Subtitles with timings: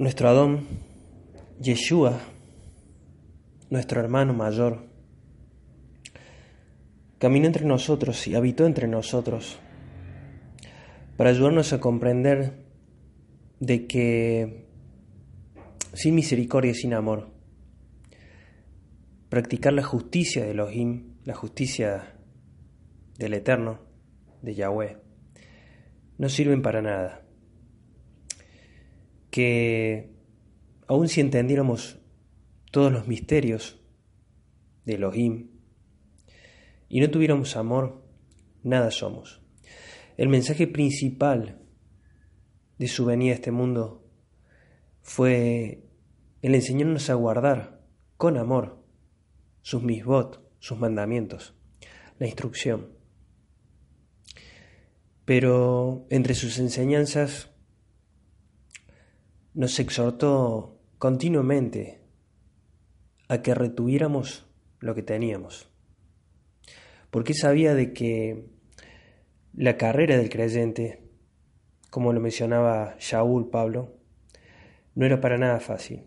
[0.00, 0.66] Nuestro Adón,
[1.60, 2.18] Yeshua,
[3.68, 4.86] nuestro hermano mayor,
[7.18, 9.58] caminó entre nosotros y habitó entre nosotros
[11.18, 12.64] para ayudarnos a comprender
[13.58, 14.64] de que
[15.92, 17.28] sin misericordia y sin amor,
[19.28, 22.14] practicar la justicia de Elohim, la justicia
[23.18, 23.80] del Eterno,
[24.40, 24.96] de Yahweh,
[26.16, 27.20] no sirven para nada
[29.30, 30.12] que
[30.86, 31.98] aun si entendiéramos
[32.70, 33.80] todos los misterios
[34.84, 35.50] de Elohim
[36.88, 38.04] y no tuviéramos amor,
[38.62, 39.40] nada somos.
[40.16, 41.62] El mensaje principal
[42.78, 44.04] de su venida a este mundo
[45.00, 45.88] fue
[46.42, 47.80] el enseñarnos a guardar
[48.16, 48.84] con amor
[49.62, 51.54] sus misbot, sus mandamientos,
[52.18, 52.88] la instrucción.
[55.24, 57.50] Pero entre sus enseñanzas
[59.54, 62.00] nos exhortó continuamente
[63.28, 64.46] a que retuviéramos
[64.78, 65.68] lo que teníamos,
[67.10, 68.46] porque sabía de que
[69.52, 71.10] la carrera del creyente,
[71.90, 73.96] como lo mencionaba Shaul Pablo,
[74.94, 76.04] no era para nada fácil.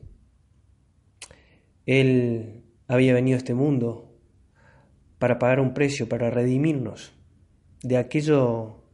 [1.86, 4.18] Él había venido a este mundo
[5.20, 7.14] para pagar un precio, para redimirnos
[7.82, 8.86] de aquello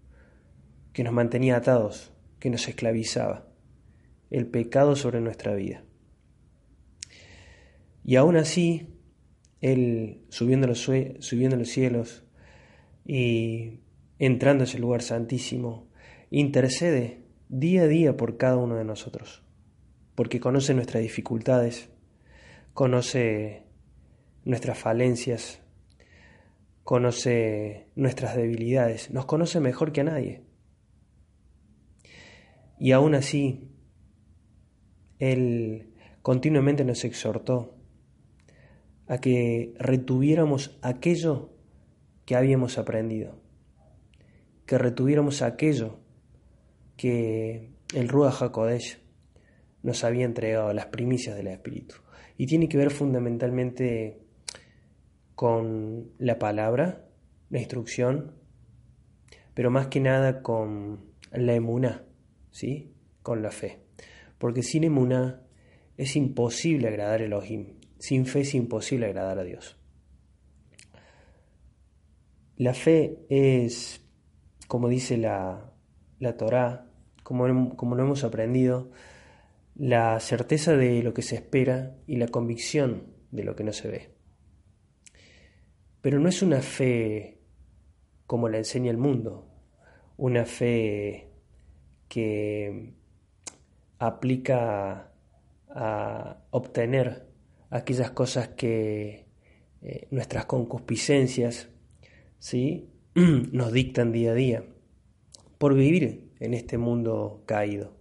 [0.94, 3.49] que nos mantenía atados, que nos esclavizaba
[4.30, 5.84] el pecado sobre nuestra vida.
[8.04, 8.88] Y aún así,
[9.62, 12.26] Él subiendo los, subiendo los cielos
[13.06, 13.82] y
[14.18, 15.88] entrando a ese lugar santísimo,
[16.30, 19.44] intercede día a día por cada uno de nosotros,
[20.16, 21.90] porque conoce nuestras dificultades,
[22.74, 23.64] conoce
[24.46, 25.62] nuestras falencias,
[26.84, 30.44] conoce nuestras debilidades, nos conoce mejor que a nadie.
[32.80, 33.69] Y aún así,
[35.20, 37.76] él continuamente nos exhortó
[39.08, 41.50] a que retuviéramos aquello
[42.26, 43.42] que habíamos aprendido,
[44.66, 46.00] que retuviéramos aquello
[46.96, 49.00] que el Ruach HaKodesh
[49.82, 51.96] nos había entregado, las primicias del Espíritu.
[52.38, 54.22] Y tiene que ver fundamentalmente
[55.36, 57.06] con la palabra,
[57.50, 58.36] la instrucción,
[59.54, 62.06] pero más que nada con la emuná,
[62.52, 62.94] ¿sí?
[63.24, 63.89] con la fe
[64.40, 65.44] porque sin emuná
[65.98, 69.78] es imposible agradar a Elohim, sin fe es imposible agradar a Dios.
[72.56, 74.02] La fe es,
[74.68, 75.72] como dice la,
[76.20, 76.90] la Torá,
[77.24, 78.92] como, como lo hemos aprendido,
[79.76, 83.88] la certeza de lo que se espera y la convicción de lo que no se
[83.88, 84.16] ve.
[86.02, 87.42] Pero no es una fe
[88.26, 89.50] como la enseña el mundo,
[90.18, 91.32] una fe
[92.08, 92.94] que
[94.00, 95.12] aplica
[95.70, 97.28] a obtener
[97.70, 99.28] aquellas cosas que
[99.82, 101.70] eh, nuestras concupiscencias
[102.40, 102.90] ¿sí?
[103.14, 104.64] nos dictan día a día
[105.58, 107.98] por vivir en este mundo caído,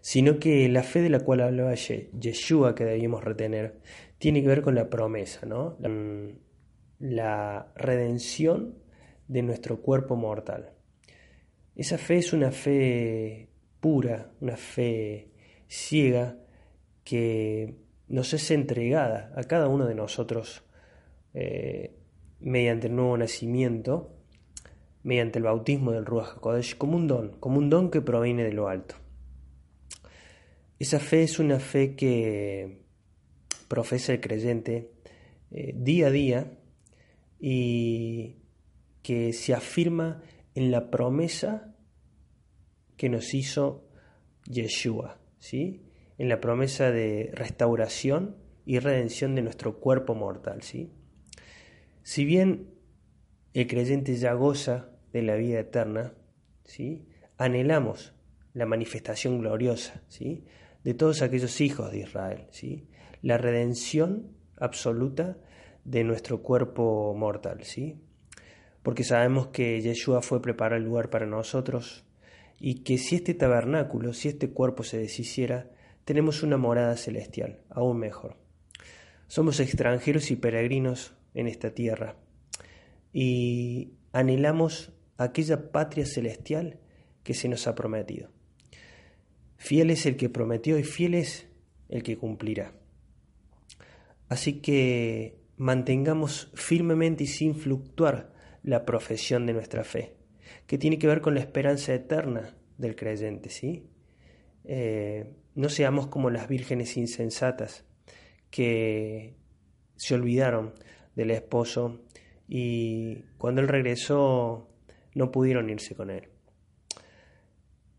[0.00, 3.80] sino que la fe de la cual hablaba Yeshua que debíamos retener
[4.18, 5.78] tiene que ver con la promesa, ¿no?
[6.98, 8.74] la redención
[9.28, 10.72] de nuestro cuerpo mortal.
[11.76, 13.49] Esa fe es una fe
[13.80, 15.30] pura, una fe
[15.68, 16.36] ciega
[17.04, 17.76] que
[18.08, 20.62] nos es entregada a cada uno de nosotros
[21.34, 21.96] eh,
[22.40, 24.16] mediante el nuevo nacimiento,
[25.02, 28.52] mediante el bautismo del Ruach HaKodesh, como un don, como un don que proviene de
[28.52, 28.96] lo alto.
[30.78, 32.80] Esa fe es una fe que
[33.68, 34.90] profesa el creyente
[35.50, 36.52] eh, día a día
[37.38, 38.36] y
[39.02, 40.22] que se afirma
[40.54, 41.69] en la promesa
[43.00, 43.88] que nos hizo
[44.44, 45.86] Yeshua, ¿sí?
[46.18, 48.36] en la promesa de restauración
[48.66, 50.60] y redención de nuestro cuerpo mortal.
[50.60, 50.92] ¿sí?
[52.02, 52.74] Si bien
[53.54, 56.12] el creyente ya goza de la vida eterna,
[56.64, 57.08] ¿sí?
[57.38, 58.12] anhelamos
[58.52, 60.44] la manifestación gloriosa ¿sí?
[60.84, 62.86] de todos aquellos hijos de Israel, ¿sí?
[63.22, 65.38] la redención absoluta
[65.86, 67.98] de nuestro cuerpo mortal, ¿sí?
[68.82, 72.04] porque sabemos que Yeshua fue preparar el lugar para nosotros,
[72.60, 75.70] y que si este tabernáculo, si este cuerpo se deshiciera,
[76.04, 78.36] tenemos una morada celestial, aún mejor.
[79.26, 82.16] Somos extranjeros y peregrinos en esta tierra
[83.12, 86.78] y anhelamos aquella patria celestial
[87.22, 88.30] que se nos ha prometido.
[89.56, 91.46] Fiel es el que prometió y fiel es
[91.88, 92.72] el que cumplirá.
[94.28, 100.14] Así que mantengamos firmemente y sin fluctuar la profesión de nuestra fe,
[100.66, 103.86] que tiene que ver con la esperanza eterna del creyente, ¿sí?
[104.64, 107.84] Eh, no seamos como las vírgenes insensatas
[108.50, 109.34] que
[109.96, 110.74] se olvidaron
[111.14, 112.00] del esposo
[112.48, 114.68] y cuando él regresó
[115.14, 116.28] no pudieron irse con él.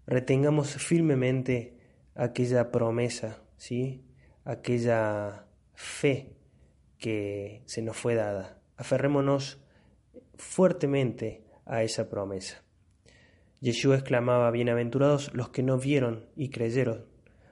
[0.08, 1.78] Retengamos firmemente
[2.16, 4.04] aquella promesa, ¿sí?
[4.44, 6.34] aquella fe
[6.98, 8.60] que se nos fue dada.
[8.78, 9.62] Aferrémonos
[10.36, 12.62] fuertemente a esa promesa.
[13.62, 17.06] Yeshua exclamaba, Bienaventurados los que no vieron y creyeron,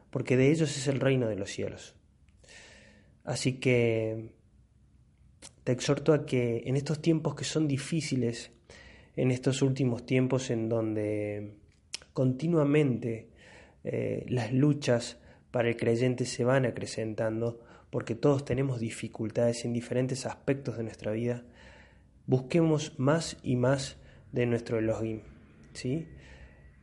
[0.09, 1.95] porque de ellos es el reino de los cielos.
[3.23, 4.33] Así que
[5.63, 8.51] te exhorto a que en estos tiempos que son difíciles,
[9.15, 11.53] en estos últimos tiempos en donde
[12.11, 13.29] continuamente
[13.85, 15.17] eh, las luchas
[15.51, 21.13] para el creyente se van acrecentando, porque todos tenemos dificultades en diferentes aspectos de nuestra
[21.13, 21.45] vida,
[22.27, 23.97] busquemos más y más
[24.31, 25.21] de nuestro Elohim.
[25.73, 26.07] ¿sí?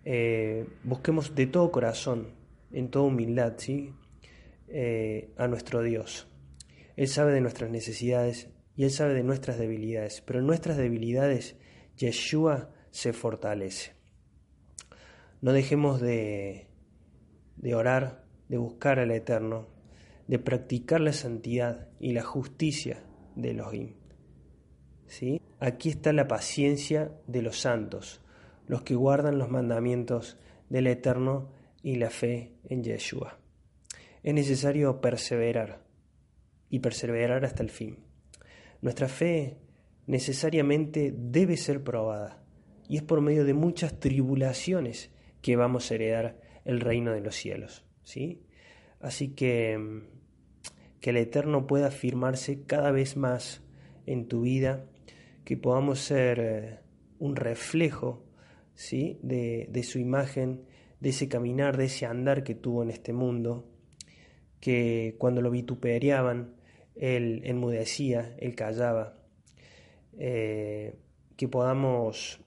[0.04, 2.34] Eh, busquemos de todo corazón,
[2.72, 3.93] en toda humildad, ¿sí?
[4.69, 6.28] Eh, a nuestro Dios.
[6.96, 11.56] Él sabe de nuestras necesidades y Él sabe de nuestras debilidades, pero en nuestras debilidades
[11.96, 13.94] Yeshua se fortalece.
[15.40, 16.69] No dejemos de,
[17.56, 19.69] de orar, de buscar al Eterno,
[20.26, 23.04] de practicar la santidad y la justicia
[23.34, 23.94] de Elohim.
[25.06, 25.40] ¿Sí?
[25.58, 28.20] Aquí está la paciencia de los santos,
[28.67, 30.38] los que guardan los mandamientos
[30.69, 31.50] del Eterno
[31.82, 33.38] y la fe en Yeshua.
[34.23, 35.82] Es necesario perseverar
[36.69, 37.99] y perseverar hasta el fin.
[38.82, 39.58] Nuestra fe
[40.06, 42.43] necesariamente debe ser probada
[42.88, 45.11] y es por medio de muchas tribulaciones
[45.43, 47.85] que vamos a heredar el reino de los cielos.
[48.02, 48.43] ¿sí?
[49.00, 50.02] Así que
[51.00, 53.62] que el Eterno pueda afirmarse cada vez más
[54.06, 54.87] en tu vida,
[55.46, 56.81] que podamos ser eh,
[57.20, 58.25] un reflejo
[58.75, 59.20] ¿sí?
[59.22, 60.64] de, su imagen,
[60.98, 63.70] de ese caminar, de ese andar que tuvo en este mundo,
[64.58, 66.56] que cuando lo vituperaban,
[66.96, 69.20] él enmudecía, él callaba,
[70.19, 70.98] eh,
[71.37, 72.40] que podamos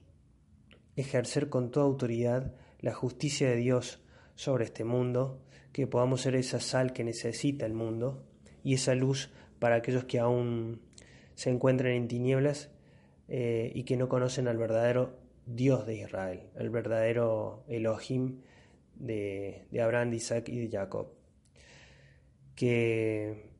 [0.94, 4.04] ejercer con toda autoridad la justicia de Dios
[4.34, 5.40] sobre este mundo,
[5.72, 8.26] que podamos ser esa sal que necesita el mundo
[8.62, 10.82] y esa luz para aquellos que aún
[11.34, 12.70] se encuentran en tinieblas
[13.32, 15.16] eh, y que no conocen al verdadero
[15.46, 18.40] Dios de Israel, el verdadero Elohim
[18.96, 21.12] de, Abraham, de Isaac y de Jacob.
[22.56, 23.52] Que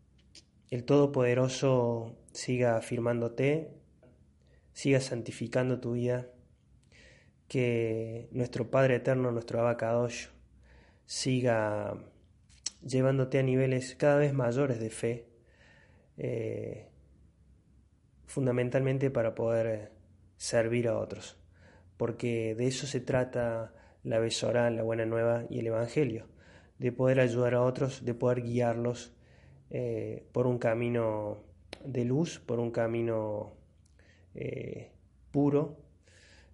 [0.70, 3.70] el Todopoderoso siga afirmándote,
[4.72, 6.26] siga santificando tu vida,
[7.46, 10.26] que nuestro Padre Eterno, nuestro Abacadosh,
[11.06, 11.96] siga
[12.84, 15.26] llevándote a niveles cada vez mayores de fe,
[16.18, 16.89] eh,
[18.30, 19.92] fundamentalmente para poder
[20.36, 21.40] servir a otros
[22.00, 23.74] porque de eso se trata
[24.04, 26.24] la Besorá, la Buena Nueva y el Evangelio,
[26.78, 29.12] de poder ayudar a otros, de poder guiarlos
[29.68, 31.42] eh, por un camino
[31.84, 33.52] de luz, por un camino
[34.34, 34.92] eh,
[35.30, 35.76] puro,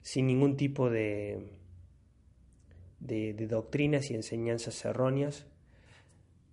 [0.03, 1.47] sin ningún tipo de,
[2.99, 5.47] de, de, doctrinas y enseñanzas erróneas.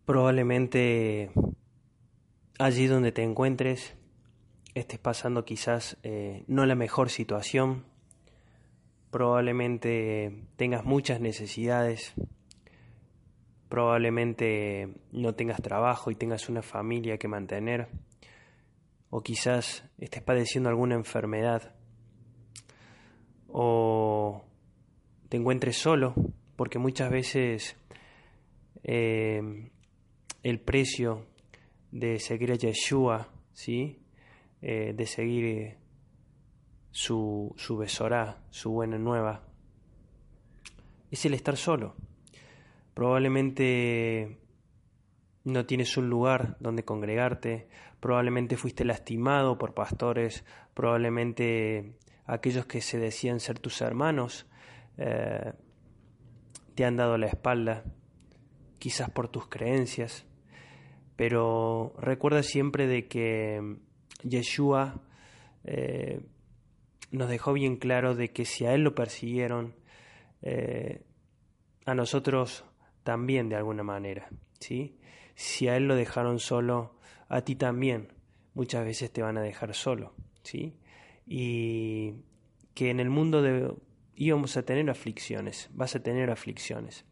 [0.05, 1.31] Probablemente
[2.59, 3.95] allí donde te encuentres
[4.73, 7.85] estés pasando quizás eh, no la mejor situación,
[9.11, 12.13] probablemente tengas muchas necesidades,
[13.69, 17.89] probablemente no tengas trabajo y tengas una familia que mantener,
[19.09, 21.75] o quizás estés padeciendo alguna enfermedad,
[23.47, 24.43] o
[25.29, 26.15] te encuentres solo,
[26.55, 27.75] porque muchas veces
[28.83, 29.69] eh,
[30.41, 31.27] el precio
[31.91, 34.02] de seguir a Yeshua, ¿sí?
[34.65, 35.77] Eh, de seguir
[36.89, 39.43] su, su besorá, su buena nueva,
[41.11, 41.97] es el estar solo.
[42.93, 44.39] Probablemente
[45.43, 47.67] no tienes un lugar donde congregarte,
[47.99, 54.47] probablemente fuiste lastimado por pastores, probablemente aquellos que se decían ser tus hermanos
[54.97, 55.51] eh,
[56.73, 57.83] te han dado la espalda,
[58.79, 60.25] quizás por tus creencias,
[61.17, 63.83] pero recuerda siempre de que
[64.21, 65.01] Yeshua
[65.63, 66.21] eh,
[67.11, 69.75] nos dejó bien claro de que si a él lo persiguieron,
[70.41, 71.01] eh,
[71.85, 72.65] a nosotros
[73.03, 74.29] también de alguna manera,
[74.59, 74.97] ¿sí?
[75.35, 76.95] Si a él lo dejaron solo,
[77.27, 78.13] a ti también
[78.53, 80.75] muchas veces te van a dejar solo, ¿sí?
[81.25, 82.15] Y
[82.73, 83.73] que en el mundo de,
[84.15, 87.05] íbamos a tener aflicciones, vas a tener aflicciones,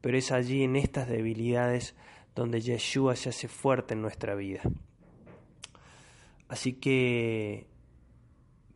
[0.00, 1.94] pero es allí en estas debilidades
[2.34, 4.62] donde Yeshua se hace fuerte en nuestra vida.
[6.52, 7.66] Así que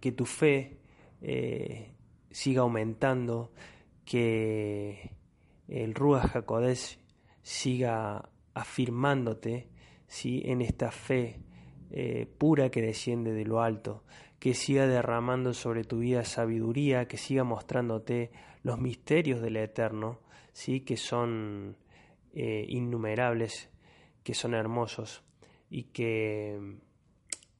[0.00, 0.78] que tu fe
[1.20, 1.92] eh,
[2.30, 3.52] siga aumentando,
[4.06, 5.12] que
[5.68, 6.98] el Ruach HaKodesh
[7.42, 9.68] siga afirmándote
[10.06, 10.40] ¿sí?
[10.46, 11.42] en esta fe
[11.90, 14.04] eh, pura que desciende de lo alto,
[14.38, 18.30] que siga derramando sobre tu vida sabiduría, que siga mostrándote
[18.62, 20.20] los misterios del Eterno,
[20.54, 20.80] ¿sí?
[20.80, 21.76] que son
[22.32, 23.68] eh, innumerables,
[24.22, 25.22] que son hermosos
[25.68, 26.78] y que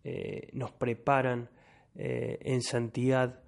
[0.09, 1.51] eh, nos preparan
[1.99, 3.41] en santidad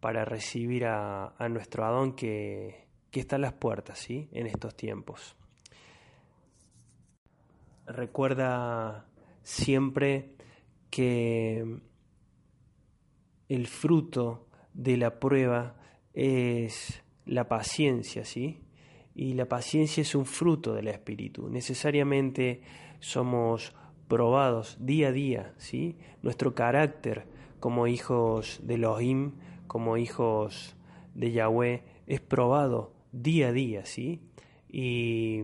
[0.00, 4.28] para recibir a, nuestro Adón que, que, está a las puertas ¿sí?
[4.32, 5.36] en estos tiempos.
[7.86, 9.06] Recuerda
[9.42, 10.34] siempre
[10.90, 11.80] que
[13.48, 15.76] el fruto de la prueba
[16.12, 18.60] es la paciencia, ¿sí?
[19.14, 21.48] Y la paciencia es un fruto del espíritu.
[21.48, 22.62] Necesariamente
[22.98, 23.74] somos
[24.12, 25.96] probados día a día, ¿sí?
[26.20, 27.24] Nuestro carácter
[27.60, 29.32] como hijos de Elohim,
[29.66, 30.76] como hijos
[31.14, 34.20] de Yahweh, es probado día a día, ¿sí?
[34.68, 35.40] Y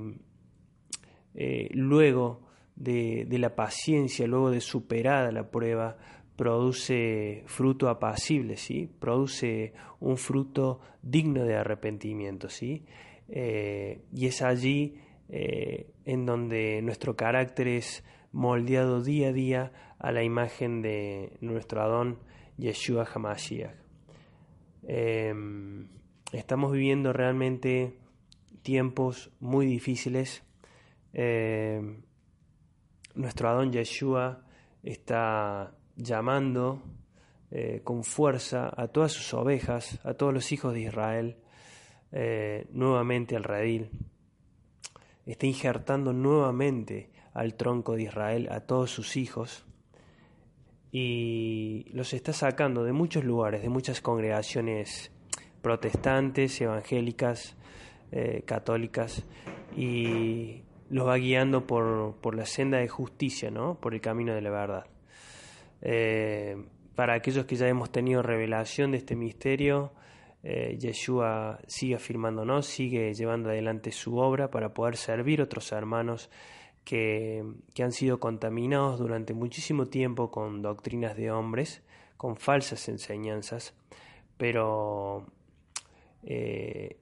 [1.34, 2.42] eh, luego
[2.76, 5.96] de, la paciencia, luego de superada la prueba,
[6.36, 8.86] produce fruto apacible, ¿sí?
[9.00, 12.50] produce un fruto digno de arrepentimiento.
[12.50, 12.84] ¿sí?
[13.30, 14.96] Eh, y es allí
[15.30, 18.04] eh, en donde nuestro carácter es
[18.38, 22.20] moldeado día a día a la imagen de nuestro Adón
[22.56, 23.74] Yeshua HaMashiach.
[24.84, 25.88] Em,
[26.30, 27.98] estamos viviendo realmente
[28.62, 30.44] tiempos muy difíciles.
[31.12, 32.02] Em,
[33.16, 34.44] nuestro Adón Yeshua
[34.84, 36.80] está llamando
[37.50, 41.38] eh, con fuerza a todas sus ovejas, a todos los hijos de Israel,
[42.12, 43.90] eh, nuevamente al redil.
[45.26, 49.64] Está injertando nuevamente al tronco de Israel a todos sus hijos
[50.90, 55.12] y los está sacando de muchos lugares, de muchas congregaciones
[55.60, 57.56] protestantes, evangélicas,
[58.10, 59.24] eh, católicas
[59.76, 63.78] y los va guiando por, por, la senda de justicia, ¿no?
[63.78, 64.86] por el camino de la verdad.
[65.82, 66.56] Eh,
[66.94, 69.92] para aquellos que ya hemos tenido revelación de este misterio,
[70.42, 76.30] eh, Yeshua sigue afirmándonos, sigue llevando adelante su obra para poder servir a otros hermanos
[76.84, 77.44] que,
[77.82, 81.82] han sido contaminados durante muchísimo tiempo con doctrinas de hombres,
[82.16, 83.74] con falsas enseñanzas,
[84.36, 85.26] pero
[86.22, 86.96] eh,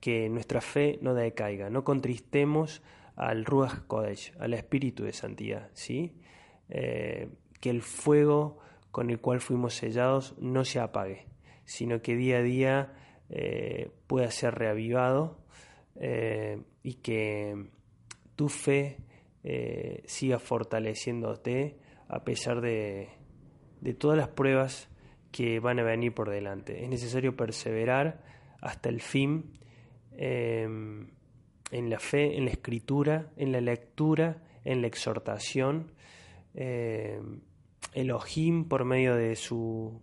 [0.00, 2.82] que nuestra fe no decaiga, no contristemos
[3.16, 6.14] al Ruach Kodesh, al Espíritu de Santidad, ¿sí?
[6.68, 7.28] Eh,
[7.60, 8.58] que el fuego
[8.90, 11.26] con el cual fuimos sellados no se apague,
[11.64, 12.94] sino que día a día
[13.28, 15.38] eh, pueda ser reavivado
[16.82, 17.68] y que
[18.34, 18.96] tu fe
[20.04, 21.76] siga fortaleciéndote
[22.08, 23.08] a pesar de,
[23.80, 24.88] de todas las pruebas
[25.32, 26.84] que van a venir por delante.
[26.84, 28.22] Es necesario perseverar
[28.60, 29.58] hasta el fin
[31.72, 35.92] en la fe, en la escritura, en la lectura, en la exhortación.
[36.54, 37.20] Eh,
[37.94, 40.00] Elohim, por medio de su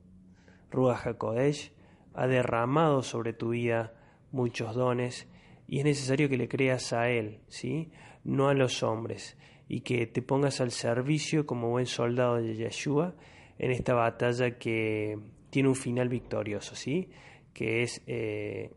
[0.72, 1.72] Ruach HaKodesh,
[2.16, 3.94] ha derramado sobre tu vida
[4.32, 5.28] muchos dones
[5.68, 7.92] y es necesario que le creas a Él, ¿sí?
[8.24, 13.16] No a los hombres, y que te pongas al servicio como buen soldado de Yeshua
[13.60, 15.18] en esta batalla que
[15.50, 17.10] tiene un final victorioso, ¿sí?
[17.54, 18.74] que es eh,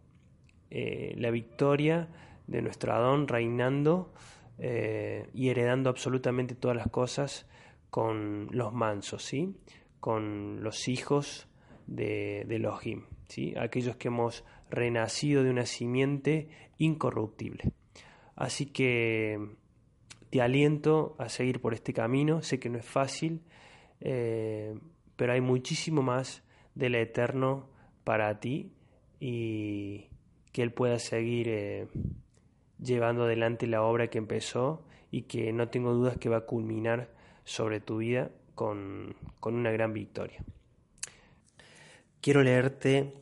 [0.70, 2.08] eh, la victoria
[2.46, 4.12] de nuestro Adón reinando
[4.58, 7.48] eh, y heredando absolutamente todas las cosas
[7.90, 9.56] con los mansos, ¿sí?
[10.00, 11.48] con los hijos
[11.86, 13.54] de, de Elohim, ¿sí?
[13.56, 17.72] aquellos que hemos renacido de una simiente incorruptible.
[18.42, 19.38] Así que
[20.30, 23.42] te aliento a seguir por este camino, sé que no es fácil,
[24.00, 24.74] eh,
[25.14, 26.42] pero hay muchísimo más
[26.74, 27.68] del eterno
[28.02, 28.72] para ti
[29.20, 30.08] y
[30.50, 31.86] que Él pueda seguir eh,
[32.82, 37.14] llevando adelante la obra que empezó y que no tengo dudas que va a culminar
[37.44, 40.42] sobre tu vida con, una gran victoria.
[42.20, 43.14] Quiero leerte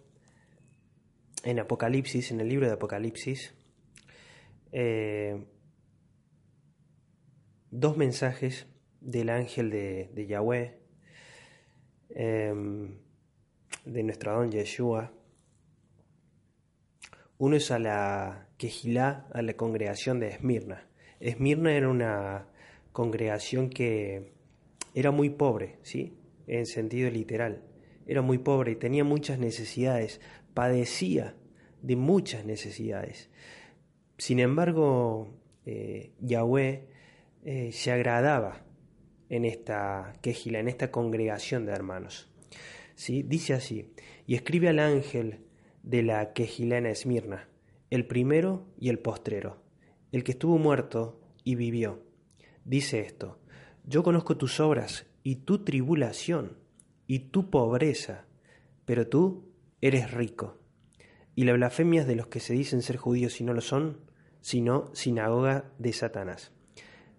[1.44, 3.54] en Apocalipsis, en el libro de Apocalipsis,
[4.72, 5.44] eh,
[7.70, 8.66] dos mensajes
[9.00, 10.78] del ángel de, Yahweh,
[12.10, 12.98] em,
[13.84, 15.12] de nuestro don Yeshua.
[17.38, 20.86] Uno es a la Quejilá, a la congregación de Esmirna.
[21.20, 22.46] Esmirna era una
[22.92, 24.34] congregación que
[24.94, 26.18] era muy pobre, ¿sí?
[26.46, 27.62] En sentido literal.
[28.06, 30.20] Era muy pobre y tenía muchas necesidades,
[30.52, 31.36] padecía
[31.82, 33.30] de muchas necesidades.
[34.20, 35.32] Sin embargo,
[35.64, 36.86] eh, Yahweh
[37.42, 38.66] eh, se agradaba
[39.30, 42.30] en esta quejila, en esta congregación de hermanos.
[42.94, 43.22] ¿Sí?
[43.22, 43.94] Dice así,
[44.26, 45.46] y escribe al ángel
[45.82, 47.48] de la quejila en Esmirna,
[47.88, 49.62] el primero y el postrero,
[50.12, 52.02] el que estuvo muerto y vivió.
[52.66, 53.38] Dice esto,
[53.84, 56.58] yo conozco tus obras y tu tribulación
[57.06, 58.26] y tu pobreza,
[58.84, 59.50] pero tú
[59.80, 60.58] eres rico.
[61.34, 64.09] Y la blasfemia de los que se dicen ser judíos y no lo son,
[64.40, 66.52] sino sinagoga de Satanás.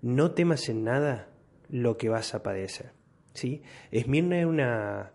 [0.01, 1.30] No temas en nada
[1.70, 2.92] lo que vas a padecer.
[3.34, 3.62] ¿sí?
[3.92, 5.13] Esmirna era una,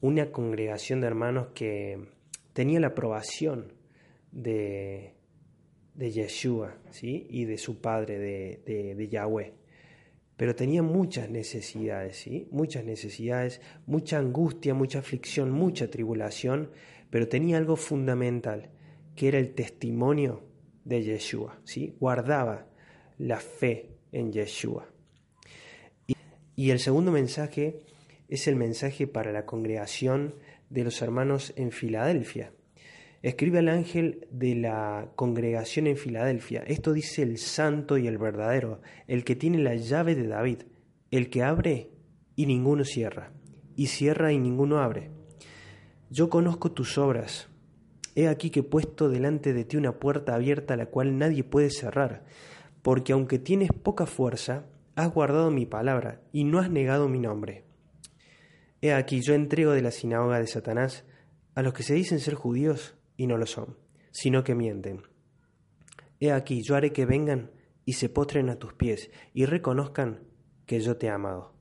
[0.00, 2.08] una congregación de hermanos que
[2.52, 3.72] tenía la aprobación
[4.32, 5.14] de,
[5.94, 7.26] de Yeshua ¿sí?
[7.30, 9.54] y de su padre, de, de, Yahweh.
[10.36, 12.48] Pero tenía muchas necesidades, ¿sí?
[12.50, 16.70] muchas necesidades, mucha angustia, mucha aflicción, mucha tribulación,
[17.10, 18.70] pero tenía algo fundamental,
[19.16, 20.44] que era el testimonio
[20.88, 21.60] de Yeshua.
[21.64, 21.94] ¿sí?
[22.00, 22.66] Guardaba
[23.18, 24.88] la fe en Yeshua.
[26.06, 26.16] Y,
[26.56, 27.80] y el segundo mensaje
[28.28, 30.34] es el mensaje para la congregación
[30.70, 32.52] de los hermanos en Filadelfia.
[33.20, 36.62] Escribe al ángel de la congregación en Filadelfia.
[36.66, 40.62] Esto dice el santo y el verdadero, el que tiene la llave de David,
[41.10, 41.90] el que abre
[42.36, 43.32] y ninguno cierra,
[43.74, 45.10] y cierra y ninguno abre.
[46.10, 47.48] Yo conozco tus obras.
[48.18, 51.70] He aquí que he puesto delante de ti una puerta abierta la cual nadie puede
[51.70, 52.24] cerrar,
[52.82, 57.62] porque aunque tienes poca fuerza, has guardado mi palabra y no has negado mi nombre.
[58.80, 61.04] He aquí yo entrego de la sinagoga de Satanás
[61.54, 63.78] a los que se dicen ser judíos y no lo son,
[64.10, 65.02] sino que mienten.
[66.18, 67.52] He aquí, yo haré que vengan
[67.84, 70.24] y se postren a tus pies y reconozcan
[70.66, 71.54] que yo te he amado.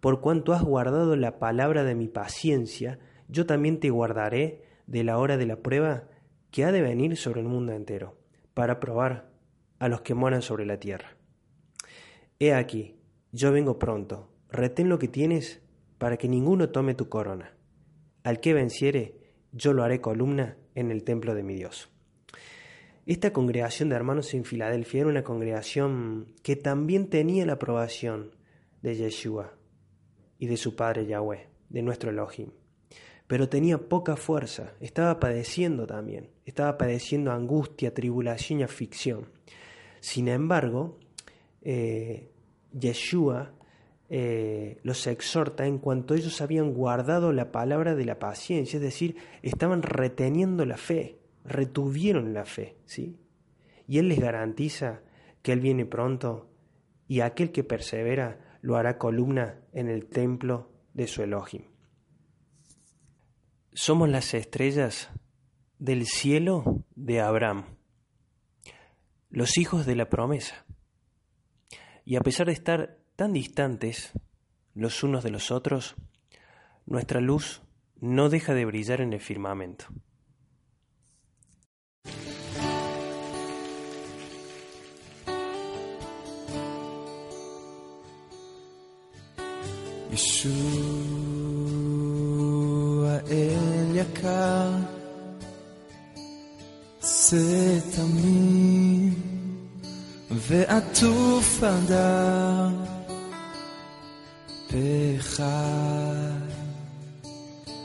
[0.00, 5.18] Por cuanto has guardado la palabra de mi paciencia, yo también te guardaré de la
[5.18, 6.08] hora de la prueba
[6.50, 8.18] que ha de venir sobre el mundo entero,
[8.54, 9.30] para probar
[9.78, 11.16] a los que moran sobre la tierra.
[12.40, 12.96] He aquí,
[13.30, 15.62] yo vengo pronto, retén lo que tienes
[15.98, 17.54] para que ninguno tome tu corona.
[18.24, 19.14] Al que venciere,
[19.52, 21.88] yo lo haré columna en el templo de mi Dios.
[23.06, 28.34] Esta congregación de hermanos en Filadelfia era una congregación que también tenía la aprobación
[28.82, 29.54] de Yeshua
[30.36, 32.50] y de su padre Yahweh, de nuestro Elohim.
[33.30, 39.28] Pero tenía poca fuerza, estaba padeciendo también, estaba padeciendo angustia, tribulación y aflicción.
[40.00, 40.98] Sin embargo,
[41.62, 42.32] eh,
[42.72, 43.52] Yeshua
[44.08, 49.14] eh, los exhorta en cuanto ellos habían guardado la palabra de la paciencia, es decir,
[49.42, 53.16] estaban reteniendo la fe, retuvieron la fe, ¿sí?
[53.86, 55.02] Y Él les garantiza
[55.42, 56.48] que Él viene pronto
[57.06, 61.69] y aquel que persevera lo hará columna en el templo de su Elohim.
[63.82, 65.08] Somos las estrellas
[65.78, 67.64] del cielo de Abraham,
[69.30, 70.66] los hijos de la promesa.
[72.04, 74.12] Y a pesar de estar tan distantes
[74.74, 75.96] los unos de los otros,
[76.84, 77.62] nuestra luz
[77.98, 79.86] no deja de brillar en el firmamento.
[93.26, 94.70] ישראל יקר,
[96.98, 99.14] צא תמים
[100.30, 102.68] ועטוף אדר
[104.68, 104.76] פה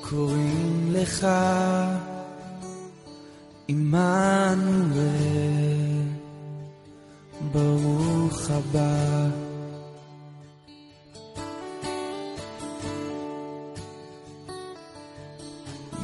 [0.01, 1.27] קוראים לך
[3.67, 5.05] עמנואל
[7.51, 9.44] ברוך הבא.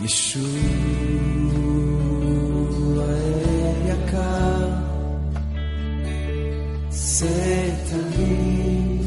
[0.03, 0.41] ישוע
[3.85, 4.69] יקר,
[6.89, 9.05] זה תמיד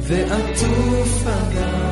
[0.00, 1.87] ועטוף אגם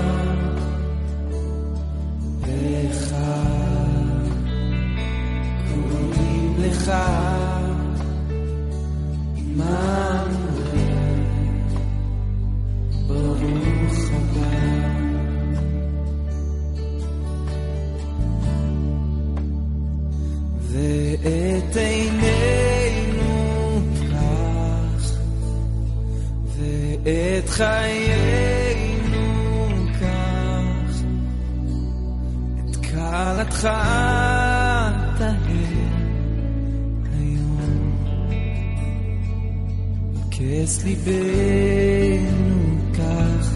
[40.75, 43.51] כס ליבנו כך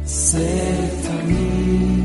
[0.06, 0.38] שא
[1.02, 1.95] תמיד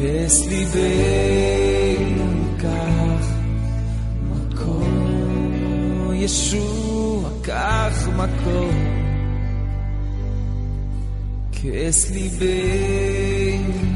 [0.00, 2.24] כס ליבנו
[2.58, 3.26] כך
[4.30, 8.74] מקום ישוע כך מקום
[11.52, 13.89] כס ליבנו